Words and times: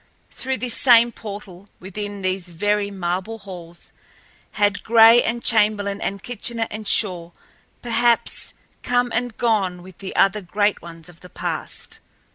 Through 0.31 0.57
this 0.57 0.73
same 0.73 1.11
portal, 1.11 1.67
within 1.79 2.23
these 2.23 2.49
very 2.49 2.89
marble 2.89 3.37
halls, 3.37 3.91
had 4.53 4.83
Gray 4.83 5.21
and 5.21 5.43
Chamberlin 5.43 6.01
and 6.01 6.23
Kitchener 6.23 6.65
and 6.71 6.87
Shaw, 6.87 7.29
perhaps, 7.83 8.51
come 8.81 9.11
and 9.13 9.37
gone 9.37 9.83
with 9.83 9.99
the 9.99 10.15
other 10.15 10.41
great 10.41 10.81
ones 10.81 11.07
of 11.07 11.19
the 11.21 11.29
past. 11.29 11.99